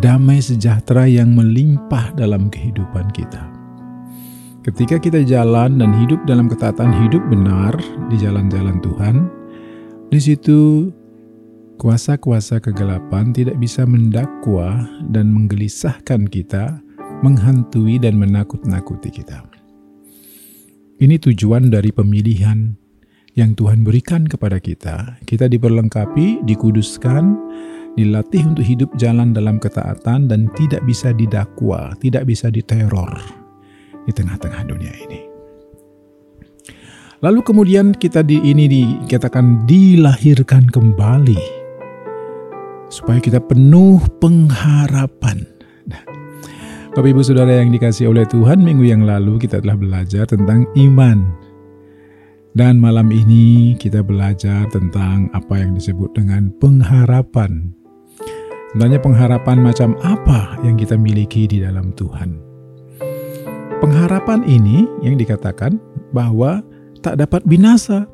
damai 0.00 0.40
sejahtera 0.40 1.04
yang 1.04 1.36
melimpah 1.36 2.16
dalam 2.16 2.48
kehidupan 2.48 3.12
kita. 3.12 3.52
Ketika 4.64 4.96
kita 4.96 5.20
jalan 5.28 5.76
dan 5.76 5.92
hidup 5.92 6.24
dalam 6.24 6.48
ketaatan 6.48 6.88
hidup 7.04 7.20
benar 7.28 7.76
di 8.08 8.16
jalan-jalan 8.16 8.80
Tuhan, 8.80 9.28
di 10.08 10.16
situ 10.16 10.88
Kuasa-kuasa 11.82 12.62
kegelapan 12.62 13.34
tidak 13.34 13.58
bisa 13.58 13.82
mendakwa 13.82 14.86
dan 15.10 15.34
menggelisahkan 15.34 16.30
kita, 16.30 16.78
menghantui 17.22 18.02
dan 18.02 18.18
menakut-nakuti 18.18 19.10
kita. 19.10 19.46
Ini 21.02 21.18
tujuan 21.18 21.70
dari 21.70 21.90
pemilihan 21.90 22.78
yang 23.34 23.56
Tuhan 23.56 23.82
berikan 23.82 24.28
kepada 24.28 24.60
kita. 24.60 25.18
Kita 25.24 25.48
diperlengkapi, 25.48 26.46
dikuduskan, 26.46 27.34
dilatih 27.96 28.54
untuk 28.54 28.64
hidup 28.64 28.90
jalan 29.00 29.32
dalam 29.32 29.56
ketaatan 29.58 30.28
dan 30.28 30.46
tidak 30.54 30.84
bisa 30.84 31.10
didakwa, 31.16 31.96
tidak 31.98 32.28
bisa 32.28 32.52
diteror 32.52 33.18
di 34.04 34.12
tengah-tengah 34.12 34.62
dunia 34.68 34.92
ini. 35.08 35.20
Lalu 37.22 37.40
kemudian 37.46 37.94
kita 37.94 38.26
di 38.26 38.42
ini 38.42 38.66
dikatakan 38.66 39.62
dilahirkan 39.62 40.66
kembali 40.66 41.38
supaya 42.90 43.22
kita 43.22 43.38
penuh 43.38 44.02
pengharapan. 44.18 45.46
Nah, 45.86 46.02
Bapak 46.92 47.08
Ibu 47.08 47.24
Saudara 47.24 47.56
yang 47.56 47.72
dikasih 47.72 48.12
oleh 48.12 48.28
Tuhan, 48.28 48.60
minggu 48.60 48.84
yang 48.84 49.08
lalu 49.08 49.40
kita 49.40 49.64
telah 49.64 49.80
belajar 49.80 50.28
tentang 50.28 50.68
iman. 50.76 51.24
Dan 52.52 52.76
malam 52.76 53.08
ini 53.08 53.72
kita 53.80 54.04
belajar 54.04 54.68
tentang 54.68 55.32
apa 55.32 55.56
yang 55.56 55.72
disebut 55.72 56.12
dengan 56.12 56.52
pengharapan. 56.60 57.72
Sebenarnya 58.76 59.00
pengharapan 59.00 59.64
macam 59.64 59.96
apa 60.04 60.60
yang 60.68 60.76
kita 60.76 61.00
miliki 61.00 61.48
di 61.48 61.64
dalam 61.64 61.96
Tuhan. 61.96 62.36
Pengharapan 63.80 64.44
ini 64.44 64.84
yang 65.00 65.16
dikatakan 65.16 65.80
bahwa 66.12 66.60
tak 67.00 67.16
dapat 67.16 67.40
binasa, 67.48 68.04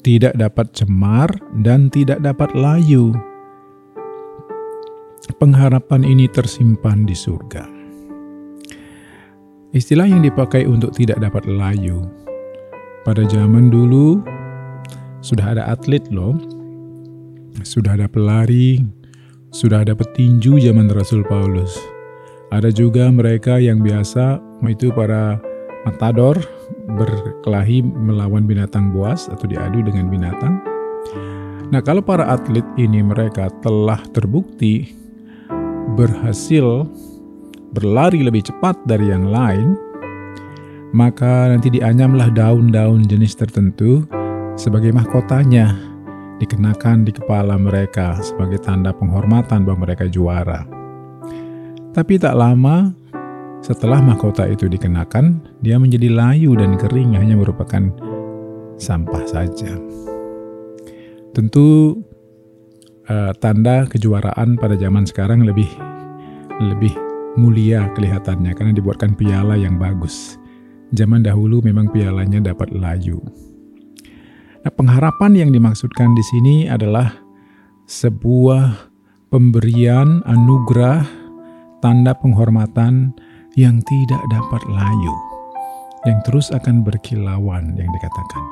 tidak 0.00 0.32
dapat 0.32 0.72
cemar, 0.72 1.28
dan 1.60 1.92
tidak 1.92 2.24
dapat 2.24 2.56
layu 2.56 3.12
pengharapan 5.36 6.02
ini 6.02 6.26
tersimpan 6.26 7.06
di 7.06 7.14
surga. 7.14 7.64
Istilah 9.70 10.10
yang 10.10 10.26
dipakai 10.26 10.66
untuk 10.66 10.90
tidak 10.90 11.22
dapat 11.22 11.46
layu. 11.46 12.02
Pada 13.06 13.22
zaman 13.28 13.70
dulu 13.70 14.18
sudah 15.22 15.54
ada 15.54 15.70
atlet 15.70 16.02
loh. 16.10 16.34
Sudah 17.62 17.94
ada 17.94 18.08
pelari, 18.10 18.82
sudah 19.54 19.86
ada 19.86 19.94
petinju 19.94 20.58
zaman 20.58 20.90
Rasul 20.90 21.22
Paulus. 21.26 21.76
Ada 22.50 22.74
juga 22.74 23.06
mereka 23.14 23.62
yang 23.62 23.78
biasa 23.78 24.42
itu 24.66 24.90
para 24.90 25.38
matador 25.86 26.34
berkelahi 26.98 27.82
melawan 27.82 28.46
binatang 28.46 28.90
buas 28.90 29.30
atau 29.30 29.46
diadu 29.46 29.86
dengan 29.86 30.10
binatang. 30.10 30.58
Nah, 31.70 31.78
kalau 31.78 32.02
para 32.02 32.26
atlet 32.26 32.66
ini 32.74 32.98
mereka 33.06 33.46
telah 33.62 34.02
terbukti 34.10 34.99
berhasil 35.94 36.86
berlari 37.76 38.26
lebih 38.26 38.46
cepat 38.50 38.78
dari 38.86 39.10
yang 39.10 39.30
lain, 39.30 39.78
maka 40.90 41.50
nanti 41.50 41.70
dianyamlah 41.70 42.34
daun-daun 42.34 43.06
jenis 43.06 43.38
tertentu 43.38 44.02
sebagai 44.58 44.90
mahkotanya 44.90 45.78
dikenakan 46.40 47.04
di 47.04 47.12
kepala 47.14 47.60
mereka 47.60 48.18
sebagai 48.24 48.58
tanda 48.64 48.90
penghormatan 48.90 49.62
bahwa 49.62 49.86
mereka 49.86 50.08
juara. 50.08 50.66
Tapi 51.90 52.16
tak 52.16 52.34
lama 52.38 52.90
setelah 53.60 54.00
mahkota 54.00 54.48
itu 54.48 54.72
dikenakan, 54.72 55.44
dia 55.60 55.76
menjadi 55.76 56.08
layu 56.08 56.56
dan 56.56 56.80
kering 56.80 57.12
hanya 57.12 57.36
merupakan 57.36 57.92
sampah 58.80 59.20
saja. 59.28 59.76
Tentu 61.36 62.00
uh, 63.10 63.32
tanda 63.42 63.84
kejuaraan 63.90 64.54
pada 64.56 64.78
zaman 64.78 65.04
sekarang 65.04 65.42
lebih 65.42 65.68
lebih 66.62 66.94
mulia 67.34 67.90
kelihatannya 67.98 68.54
karena 68.54 68.72
dibuatkan 68.72 69.18
piala 69.18 69.58
yang 69.58 69.76
bagus. 69.76 70.38
Zaman 70.94 71.22
dahulu 71.22 71.62
memang 71.62 71.90
pialanya 71.90 72.42
dapat 72.42 72.74
layu. 72.74 73.22
Nah, 74.60 74.72
pengharapan 74.74 75.46
yang 75.46 75.50
dimaksudkan 75.54 76.12
di 76.12 76.24
sini 76.26 76.56
adalah 76.66 77.14
sebuah 77.86 78.92
pemberian 79.30 80.20
anugerah 80.26 81.06
tanda 81.80 82.12
penghormatan 82.18 83.14
yang 83.54 83.80
tidak 83.86 84.20
dapat 84.28 84.62
layu, 84.68 85.14
yang 86.04 86.18
terus 86.26 86.50
akan 86.52 86.82
berkilauan 86.82 87.72
yang 87.78 87.88
dikatakan. 87.88 88.44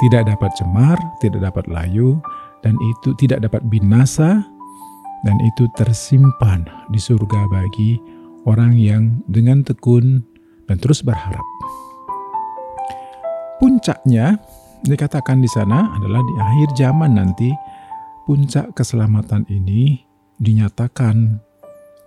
Tidak 0.00 0.22
dapat 0.24 0.50
cemar, 0.56 0.96
tidak 1.20 1.52
dapat 1.52 1.68
layu, 1.68 2.16
dan 2.62 2.78
itu 2.78 3.14
tidak 3.18 3.44
dapat 3.46 3.62
binasa 3.66 4.42
dan 5.22 5.36
itu 5.54 5.70
tersimpan 5.78 6.66
di 6.90 6.98
surga 6.98 7.46
bagi 7.50 7.98
orang 8.46 8.74
yang 8.74 9.22
dengan 9.30 9.62
tekun 9.62 10.22
dan 10.66 10.76
terus 10.78 11.02
berharap. 11.02 11.42
Puncaknya 13.62 14.38
dikatakan 14.82 15.38
di 15.38 15.46
sana 15.46 15.94
adalah 15.94 16.18
di 16.26 16.34
akhir 16.34 16.68
zaman 16.74 17.14
nanti 17.14 17.54
puncak 18.26 18.74
keselamatan 18.74 19.46
ini 19.46 20.02
dinyatakan 20.42 21.38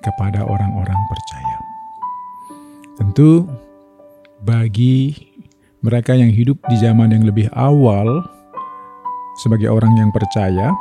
kepada 0.04 0.44
orang-orang 0.44 1.00
percaya. 1.08 1.58
Tentu 3.00 3.48
bagi 4.44 5.16
mereka 5.80 6.16
yang 6.16 6.32
hidup 6.32 6.60
di 6.68 6.76
zaman 6.80 7.16
yang 7.16 7.24
lebih 7.24 7.48
awal 7.56 8.28
sebagai 9.40 9.68
orang 9.72 9.92
yang 10.00 10.10
percaya, 10.16 10.72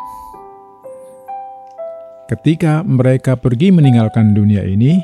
ketika 2.30 2.86
mereka 2.86 3.34
pergi 3.34 3.74
meninggalkan 3.74 4.32
dunia 4.32 4.62
ini, 4.62 4.98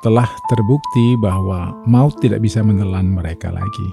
telah 0.00 0.28
terbukti 0.46 1.18
bahwa 1.18 1.74
maut 1.84 2.14
tidak 2.22 2.38
bisa 2.38 2.62
menelan 2.62 3.10
mereka 3.10 3.50
lagi. 3.50 3.88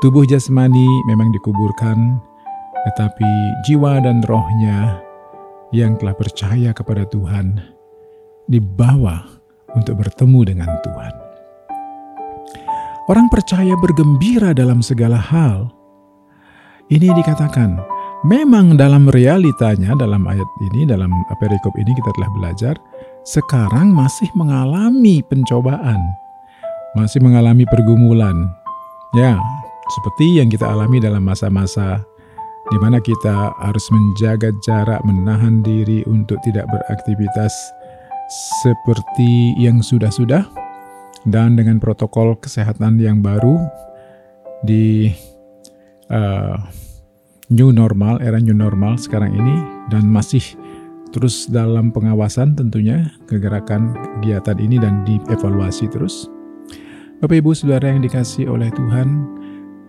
Tubuh 0.00 0.24
jasmani 0.24 0.88
memang 1.06 1.30
dikuburkan, 1.30 2.18
tetapi 2.88 3.30
jiwa 3.68 4.02
dan 4.02 4.24
rohnya 4.26 4.98
yang 5.70 5.94
telah 6.00 6.16
percaya 6.16 6.74
kepada 6.74 7.06
Tuhan 7.06 7.60
dibawa 8.50 9.24
untuk 9.78 10.02
bertemu 10.02 10.40
dengan 10.52 10.70
Tuhan. 10.82 11.14
Orang 13.10 13.26
percaya 13.28 13.74
bergembira 13.78 14.54
dalam 14.54 14.78
segala 14.78 15.18
hal, 15.18 15.70
ini 16.92 17.08
dikatakan 17.16 17.80
memang 18.28 18.76
dalam 18.76 19.08
realitanya 19.08 19.96
dalam 19.96 20.28
ayat 20.28 20.46
ini 20.68 20.84
dalam 20.84 21.08
perikop 21.40 21.72
ini 21.80 21.90
kita 21.96 22.10
telah 22.20 22.30
belajar 22.36 22.74
sekarang 23.22 23.94
masih 23.94 24.26
mengalami 24.34 25.22
pencobaan, 25.22 25.98
masih 26.98 27.22
mengalami 27.22 27.62
pergumulan. 27.70 28.34
Ya, 29.14 29.38
seperti 29.86 30.42
yang 30.42 30.50
kita 30.50 30.66
alami 30.66 30.98
dalam 30.98 31.22
masa-masa 31.22 32.02
di 32.70 32.78
mana 32.82 32.98
kita 32.98 33.52
harus 33.62 33.86
menjaga 33.94 34.50
jarak, 34.66 34.98
menahan 35.06 35.62
diri 35.62 36.02
untuk 36.10 36.40
tidak 36.42 36.66
beraktivitas 36.70 37.52
seperti 38.64 39.54
yang 39.60 39.84
sudah-sudah 39.84 40.42
dan 41.28 41.54
dengan 41.54 41.78
protokol 41.78 42.34
kesehatan 42.40 42.98
yang 42.98 43.22
baru 43.22 43.60
di 44.66 45.12
uh, 46.10 46.56
new 47.52 47.70
normal, 47.70 48.18
era 48.24 48.40
new 48.40 48.56
normal 48.56 48.96
sekarang 48.96 49.36
ini 49.36 49.56
dan 49.92 50.08
masih 50.08 50.42
terus 51.12 51.44
dalam 51.46 51.92
pengawasan 51.92 52.56
tentunya 52.56 53.12
kegerakan 53.28 53.92
kegiatan 54.18 54.56
ini 54.56 54.80
dan 54.80 55.04
dievaluasi 55.04 55.86
terus. 55.92 56.26
Bapak 57.20 57.38
Ibu 57.38 57.52
Saudara 57.54 57.92
yang 57.92 58.02
dikasih 58.02 58.50
oleh 58.50 58.72
Tuhan, 58.74 59.28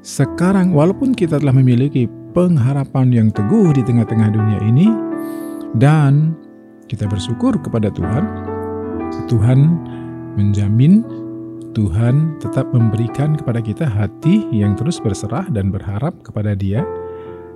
sekarang 0.03 0.75
walaupun 0.75 1.15
kita 1.15 1.39
telah 1.39 1.55
memiliki 1.55 2.05
pengharapan 2.35 3.09
yang 3.09 3.27
teguh 3.31 3.71
di 3.73 3.81
tengah-tengah 3.81 4.29
dunia 4.29 4.59
ini 4.67 4.91
dan 5.79 6.37
kita 6.91 7.07
bersyukur 7.09 7.57
kepada 7.57 7.89
Tuhan, 7.89 8.25
Tuhan 9.31 9.59
menjamin 10.37 11.22
Tuhan 11.73 12.37
tetap 12.37 12.69
memberikan 12.69 13.33
kepada 13.33 13.59
kita 13.59 13.89
hati 13.89 14.45
yang 14.53 14.77
terus 14.77 15.01
berserah 15.01 15.49
dan 15.49 15.73
berharap 15.73 16.13
kepada 16.21 16.53
Dia 16.53 16.85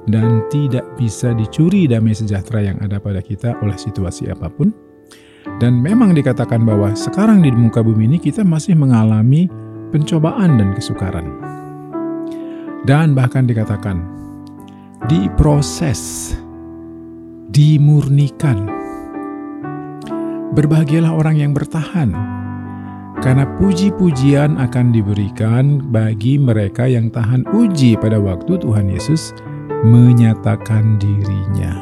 dan 0.10 0.44
tidak 0.50 0.84
bisa 0.98 1.36
dicuri 1.38 1.86
damai 1.86 2.16
sejahtera 2.18 2.74
yang 2.74 2.78
ada 2.82 2.98
pada 2.98 3.22
kita 3.22 3.56
oleh 3.62 3.78
situasi 3.78 4.32
apa 4.32 4.50
pun. 4.50 4.74
Dan 5.62 5.80
memang 5.80 6.12
dikatakan 6.12 6.68
bahwa 6.68 6.92
sekarang 6.98 7.40
di 7.40 7.54
muka 7.54 7.80
bumi 7.80 8.10
ini 8.10 8.18
kita 8.20 8.44
masih 8.44 8.76
mengalami 8.76 9.48
pencobaan 9.96 10.60
dan 10.60 10.76
kesukaran. 10.76 11.28
Dan 12.84 13.16
bahkan 13.16 13.48
dikatakan 13.48 14.00
diproses, 15.08 16.34
dimurnikan. 17.52 18.68
Berbahagialah 20.56 21.12
orang 21.12 21.36
yang 21.38 21.52
bertahan, 21.52 22.37
karena 23.22 23.50
puji-pujian 23.58 24.62
akan 24.62 24.94
diberikan 24.94 25.82
bagi 25.90 26.38
mereka 26.38 26.86
yang 26.86 27.10
tahan 27.10 27.44
uji 27.50 27.98
pada 27.98 28.22
waktu 28.22 28.62
Tuhan 28.62 28.94
Yesus 28.94 29.34
menyatakan 29.86 31.02
dirinya. 31.02 31.74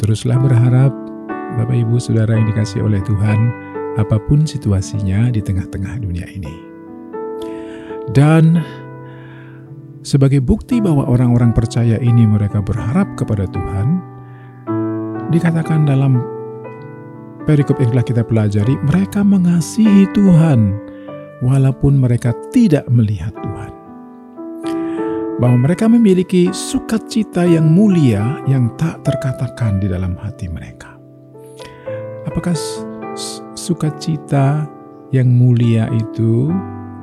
Teruslah 0.00 0.36
berharap, 0.40 0.92
Bapak 1.60 1.76
Ibu 1.86 1.96
Saudara 2.00 2.34
yang 2.36 2.48
dikasih 2.50 2.84
oleh 2.84 3.00
Tuhan, 3.04 3.38
apa 4.00 4.18
pun 4.18 4.42
situasinya 4.42 5.30
di 5.30 5.38
tengah-tengah 5.38 6.02
dunia 6.02 6.26
ini. 6.26 6.54
Dan 8.10 8.58
sebagai 10.04 10.44
bukti 10.44 10.82
bahwa 10.82 11.08
orang-orang 11.08 11.54
percaya 11.56 11.96
ini 12.02 12.26
mereka 12.28 12.60
berharap 12.60 13.16
kepada 13.16 13.48
Tuhan, 13.48 14.02
dikatakan 15.32 15.88
dalam 15.88 16.33
perikop 17.44 17.76
yang 17.80 17.92
kita 18.00 18.24
pelajari, 18.24 18.74
mereka 18.88 19.20
mengasihi 19.20 20.08
Tuhan 20.16 20.72
walaupun 21.44 22.00
mereka 22.00 22.32
tidak 22.50 22.88
melihat 22.88 23.32
Tuhan. 23.36 23.72
Bahwa 25.38 25.68
mereka 25.68 25.90
memiliki 25.90 26.48
sukacita 26.54 27.44
yang 27.44 27.68
mulia 27.68 28.40
yang 28.48 28.72
tak 28.80 29.04
terkatakan 29.04 29.76
di 29.82 29.90
dalam 29.92 30.16
hati 30.16 30.48
mereka. 30.48 30.96
Apakah 32.24 32.56
sukacita 33.54 34.64
yang 35.12 35.28
mulia 35.28 35.90
itu, 35.92 36.48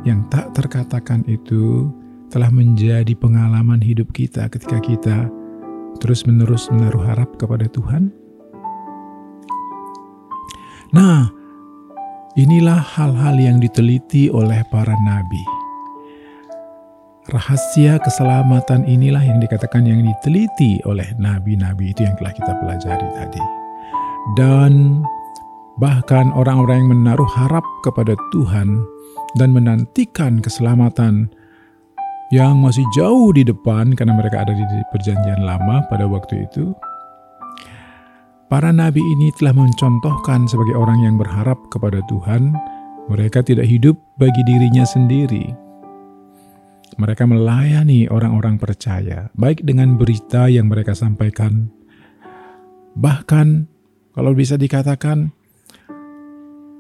yang 0.08 0.26
tak 0.34 0.52
terkatakan 0.58 1.22
itu, 1.30 1.92
telah 2.32 2.50
menjadi 2.50 3.12
pengalaman 3.20 3.84
hidup 3.84 4.10
kita 4.16 4.48
ketika 4.48 4.80
kita 4.80 5.18
terus-menerus 6.00 6.72
menaruh 6.72 7.04
harap 7.04 7.36
kepada 7.36 7.68
Tuhan? 7.68 8.21
Nah, 10.92 11.32
inilah 12.36 12.84
hal-hal 12.84 13.40
yang 13.40 13.58
diteliti 13.64 14.28
oleh 14.28 14.60
para 14.68 14.92
nabi. 15.08 15.40
Rahasia 17.32 17.96
keselamatan 18.04 18.84
inilah 18.84 19.24
yang 19.24 19.40
dikatakan 19.40 19.88
yang 19.88 20.04
diteliti 20.04 20.84
oleh 20.84 21.08
nabi-nabi 21.16 21.96
itu 21.96 22.04
yang 22.04 22.12
telah 22.20 22.36
kita 22.36 22.52
pelajari 22.60 23.08
tadi. 23.16 23.44
Dan 24.36 25.00
bahkan 25.80 26.28
orang-orang 26.36 26.84
yang 26.84 26.92
menaruh 27.00 27.30
harap 27.40 27.64
kepada 27.88 28.12
Tuhan 28.36 28.84
dan 29.40 29.56
menantikan 29.56 30.44
keselamatan 30.44 31.32
yang 32.36 32.60
masih 32.60 32.84
jauh 32.92 33.32
di 33.32 33.48
depan 33.48 33.96
karena 33.96 34.12
mereka 34.12 34.44
ada 34.44 34.52
di 34.52 34.64
perjanjian 34.92 35.40
lama 35.48 35.88
pada 35.88 36.04
waktu 36.04 36.44
itu. 36.52 36.76
Para 38.52 38.76
nabi 38.76 39.00
ini 39.00 39.32
telah 39.40 39.56
mencontohkan 39.56 40.44
sebagai 40.44 40.76
orang 40.76 41.08
yang 41.08 41.16
berharap 41.16 41.56
kepada 41.72 42.04
Tuhan, 42.12 42.52
mereka 43.08 43.40
tidak 43.40 43.64
hidup 43.64 43.96
bagi 44.20 44.44
dirinya 44.44 44.84
sendiri. 44.84 45.56
Mereka 47.00 47.32
melayani 47.32 48.12
orang-orang 48.12 48.60
percaya, 48.60 49.32
baik 49.40 49.64
dengan 49.64 49.96
berita 49.96 50.52
yang 50.52 50.68
mereka 50.68 50.92
sampaikan, 50.92 51.72
bahkan 53.00 53.72
kalau 54.12 54.36
bisa 54.36 54.60
dikatakan 54.60 55.32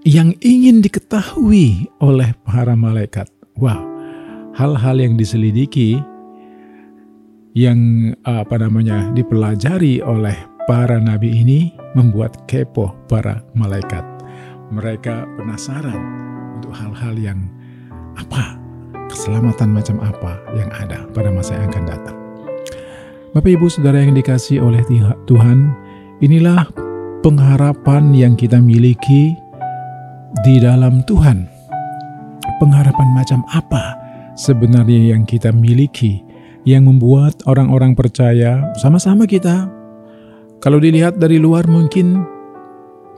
yang 0.04 0.36
ingin 0.44 0.84
diketahui 0.84 1.88
oleh 2.04 2.36
para 2.44 2.76
malaikat. 2.76 3.32
Wow, 3.56 3.80
hal-hal 4.60 5.00
yang 5.00 5.16
diselidiki 5.16 6.04
yang 7.56 8.12
apa 8.28 8.60
namanya 8.60 9.08
dipelajari 9.16 10.04
oleh 10.04 10.51
para 10.70 11.02
nabi 11.02 11.42
ini 11.42 11.74
membuat 11.98 12.46
kepo 12.46 12.94
para 13.10 13.42
malaikat. 13.58 14.04
Mereka 14.72 15.28
penasaran 15.36 16.00
untuk 16.60 16.72
hal-hal 16.72 17.16
yang 17.20 17.40
apa, 18.16 18.56
keselamatan 19.12 19.76
macam 19.76 19.98
apa 20.00 20.40
yang 20.56 20.72
ada 20.72 21.04
pada 21.12 21.28
masa 21.34 21.60
yang 21.60 21.68
akan 21.74 21.86
datang. 21.88 22.18
Bapak 23.32 23.52
Ibu 23.52 23.68
Saudara 23.72 24.04
yang 24.04 24.16
dikasih 24.16 24.60
oleh 24.60 24.84
Tuhan, 25.28 25.72
inilah 26.20 26.68
pengharapan 27.24 28.12
yang 28.12 28.34
kita 28.36 28.60
miliki 28.60 29.36
di 30.44 30.56
dalam 30.60 31.04
Tuhan. 31.08 31.48
Pengharapan 32.60 33.08
macam 33.18 33.42
apa 33.52 33.98
sebenarnya 34.38 35.16
yang 35.18 35.24
kita 35.26 35.50
miliki 35.52 36.22
yang 36.64 36.86
membuat 36.86 37.42
orang-orang 37.50 37.98
percaya 37.98 38.62
sama-sama 38.78 39.26
kita 39.26 39.81
kalau 40.62 40.78
dilihat 40.78 41.18
dari 41.18 41.42
luar 41.42 41.66
mungkin 41.66 42.22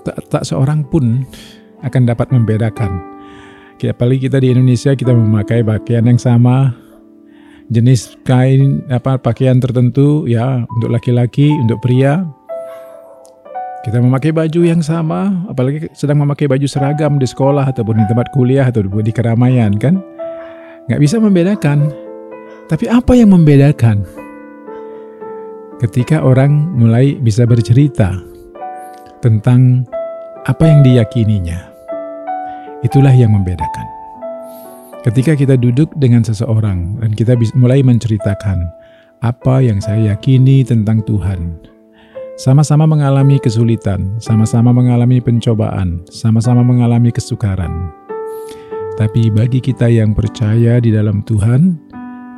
tak, 0.08 0.16
tak 0.32 0.44
seorang 0.48 0.88
pun 0.88 1.28
akan 1.84 2.02
dapat 2.08 2.32
membedakan. 2.32 3.14
Apalagi 3.84 4.32
kita 4.32 4.40
di 4.40 4.56
Indonesia 4.56 4.96
kita 4.96 5.12
memakai 5.12 5.60
pakaian 5.60 6.08
yang 6.08 6.16
sama, 6.16 6.72
jenis 7.68 8.16
kain 8.24 8.80
apa 8.88 9.20
pakaian 9.20 9.60
tertentu 9.60 10.24
ya 10.24 10.64
untuk 10.80 10.88
laki-laki, 10.88 11.52
untuk 11.60 11.84
pria. 11.84 12.24
Kita 13.84 14.00
memakai 14.00 14.32
baju 14.32 14.64
yang 14.64 14.80
sama, 14.80 15.44
apalagi 15.52 15.92
sedang 15.92 16.24
memakai 16.24 16.48
baju 16.48 16.64
seragam 16.64 17.20
di 17.20 17.28
sekolah 17.28 17.76
ataupun 17.76 18.00
di 18.00 18.06
tempat 18.08 18.32
kuliah 18.32 18.72
atau 18.72 18.88
di 18.88 19.12
keramaian 19.12 19.76
kan 19.76 20.00
nggak 20.88 21.04
bisa 21.04 21.20
membedakan. 21.20 21.92
Tapi 22.72 22.88
apa 22.88 23.12
yang 23.20 23.36
membedakan? 23.36 24.23
Ketika 25.84 26.24
orang 26.24 26.80
mulai 26.80 27.20
bisa 27.20 27.44
bercerita 27.44 28.16
tentang 29.20 29.84
apa 30.48 30.64
yang 30.64 30.80
diyakininya, 30.80 31.60
itulah 32.88 33.12
yang 33.12 33.36
membedakan. 33.36 33.88
Ketika 35.04 35.36
kita 35.36 35.60
duduk 35.60 35.92
dengan 36.00 36.24
seseorang 36.24 37.04
dan 37.04 37.12
kita 37.12 37.36
mulai 37.60 37.84
menceritakan 37.84 38.64
apa 39.28 39.60
yang 39.60 39.84
saya 39.84 40.16
yakini 40.16 40.64
tentang 40.64 41.04
Tuhan, 41.04 41.60
sama-sama 42.40 42.88
mengalami 42.88 43.36
kesulitan, 43.44 44.16
sama-sama 44.24 44.72
mengalami 44.72 45.20
pencobaan, 45.20 46.08
sama-sama 46.08 46.64
mengalami 46.64 47.12
kesukaran 47.12 47.92
tapi 48.94 49.34
bagi 49.34 49.58
kita 49.58 49.90
yang 49.90 50.14
percaya 50.14 50.78
di 50.78 50.94
dalam 50.94 51.26
Tuhan, 51.26 51.83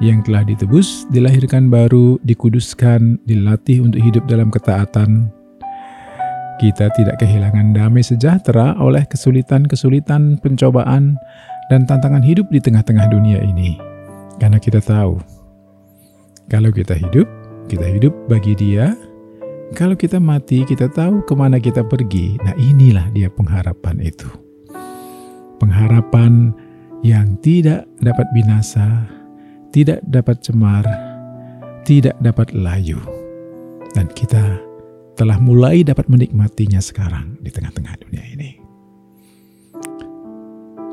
yang 0.03 0.19
telah 0.23 0.43
ditebus, 0.43 1.07
dilahirkan 1.11 1.71
baru, 1.71 2.19
dikuduskan, 2.27 3.19
dilatih 3.23 3.85
untuk 3.85 4.01
hidup 4.03 4.23
dalam 4.27 4.51
ketaatan, 4.51 5.31
kita 6.55 6.87
tidak 6.95 7.19
kehilangan 7.19 7.75
damai 7.75 7.99
sejahtera 7.99 8.79
oleh 8.79 9.03
kesulitan-kesulitan, 9.11 10.39
pencobaan, 10.39 11.19
dan 11.67 11.83
tantangan 11.83 12.23
hidup 12.23 12.47
di 12.47 12.63
tengah-tengah 12.63 13.11
dunia 13.11 13.43
ini. 13.43 13.75
Karena 14.39 14.55
kita 14.55 14.79
tahu, 14.79 15.19
kalau 16.47 16.71
kita 16.71 16.95
hidup, 16.95 17.27
kita 17.67 17.83
hidup 17.83 18.15
bagi 18.31 18.55
Dia. 18.55 18.95
Kalau 19.75 19.97
kita 19.99 20.21
mati, 20.21 20.63
kita 20.63 20.87
tahu 20.87 21.25
ke 21.27 21.33
mana 21.35 21.57
kita 21.59 21.83
pergi. 21.83 22.37
Nah, 22.45 22.53
inilah 22.55 23.09
dia 23.11 23.33
pengharapan 23.33 23.97
itu. 23.97 24.29
Pengharapan 25.57 26.53
yang 27.01 27.33
tidak 27.41 27.89
dapat 27.97 28.29
binasa, 28.31 29.09
tidak 29.75 29.99
dapat 30.07 30.39
cemar, 30.39 30.87
tidak 31.83 32.15
dapat 32.23 32.55
layu. 32.55 32.95
Dan 33.91 34.07
kita 34.15 34.55
telah 35.19 35.35
mulai 35.35 35.83
dapat 35.83 36.07
menikmatinya 36.07 36.79
sekarang 36.79 37.35
di 37.43 37.51
tengah-tengah 37.51 37.99
dunia 37.99 38.23
ini. 38.23 38.51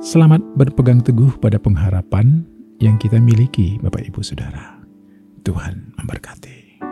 Selamat 0.03 0.43
berpegang 0.59 0.99
teguh 0.99 1.39
pada 1.39 1.63
pengharapan 1.63 2.43
yang 2.83 2.99
kita 2.99 3.23
miliki, 3.23 3.79
Bapak 3.79 4.03
Ibu 4.03 4.19
Saudara. 4.19 4.83
Tuhan 5.47 5.95
memberkati. 6.03 6.83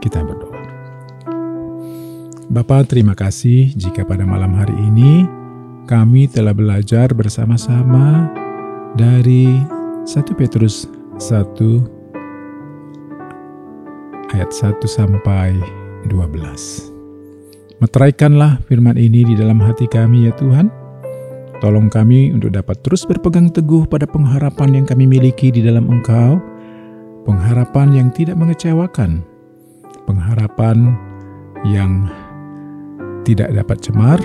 Kita 0.00 0.24
berdoa. 0.24 0.64
Bapak, 2.48 2.88
terima 2.88 3.12
kasih 3.12 3.76
jika 3.76 4.08
pada 4.08 4.24
malam 4.24 4.56
hari 4.56 4.72
ini 4.88 5.28
kami 5.84 6.32
telah 6.32 6.56
belajar 6.56 7.12
bersama-sama 7.12 8.32
dari 8.96 9.52
1 10.08 10.32
Petrus 10.32 10.95
1 11.16 11.48
ayat 14.36 14.52
1 14.52 14.84
sampai 14.84 15.56
12. 16.12 16.20
Meteraikanlah 17.80 18.60
firman 18.68 19.00
ini 19.00 19.24
di 19.24 19.32
dalam 19.32 19.56
hati 19.56 19.88
kami 19.88 20.28
ya 20.28 20.32
Tuhan. 20.36 20.68
Tolong 21.64 21.88
kami 21.88 22.36
untuk 22.36 22.52
dapat 22.52 22.84
terus 22.84 23.08
berpegang 23.08 23.48
teguh 23.48 23.88
pada 23.88 24.04
pengharapan 24.04 24.76
yang 24.76 24.84
kami 24.84 25.08
miliki 25.08 25.48
di 25.48 25.64
dalam 25.64 25.88
Engkau, 25.88 26.36
pengharapan 27.24 27.96
yang 27.96 28.12
tidak 28.12 28.36
mengecewakan, 28.36 29.24
pengharapan 30.04 30.92
yang 31.64 32.12
tidak 33.24 33.56
dapat 33.56 33.80
cemar, 33.80 34.20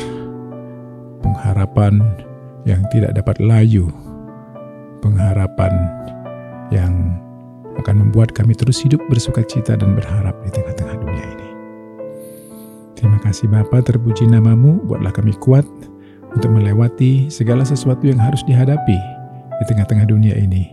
pengharapan 1.24 2.04
yang 2.68 2.84
tidak 2.92 3.16
dapat 3.16 3.40
layu, 3.40 3.88
pengharapan 5.00 5.72
yang 6.72 7.20
akan 7.80 8.08
membuat 8.08 8.32
kami 8.36 8.56
terus 8.56 8.82
hidup 8.84 9.00
bersuka 9.08 9.44
cita 9.46 9.78
dan 9.78 9.96
berharap 9.96 10.36
di 10.44 10.50
tengah-tengah 10.52 10.96
dunia 11.00 11.26
ini. 11.28 11.50
Terima 12.98 13.20
kasih 13.22 13.48
Bapa, 13.52 13.84
terpuji 13.84 14.28
namamu, 14.28 14.82
buatlah 14.88 15.12
kami 15.14 15.36
kuat 15.40 15.68
untuk 16.32 16.50
melewati 16.52 17.28
segala 17.28 17.68
sesuatu 17.68 18.08
yang 18.08 18.20
harus 18.20 18.42
dihadapi 18.48 19.00
di 19.62 19.64
tengah-tengah 19.68 20.08
dunia 20.08 20.36
ini. 20.38 20.72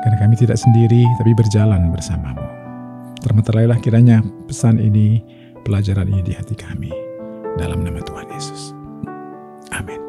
Karena 0.00 0.16
kami 0.16 0.34
tidak 0.40 0.56
sendiri, 0.56 1.04
tapi 1.20 1.36
berjalan 1.36 1.92
bersamamu. 1.92 2.46
Termeterailah 3.20 3.76
kiranya 3.84 4.24
pesan 4.48 4.80
ini, 4.80 5.20
pelajaran 5.60 6.08
ini 6.08 6.24
di 6.24 6.32
hati 6.32 6.56
kami. 6.56 6.88
Dalam 7.60 7.84
nama 7.84 8.00
Tuhan 8.00 8.24
Yesus. 8.32 8.72
Amin. 9.76 10.00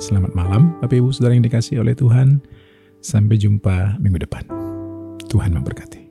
Selamat 0.00 0.32
malam 0.32 0.72
Bapak 0.80 0.96
Ibu 0.96 1.12
Saudara 1.12 1.36
yang 1.36 1.44
dikasih 1.44 1.84
oleh 1.84 1.92
Tuhan. 1.92 2.40
Sampai 3.04 3.36
jumpa 3.36 4.00
minggu 4.00 4.16
depan. 4.16 4.48
Tuhan 5.28 5.52
memberkati. 5.52 6.03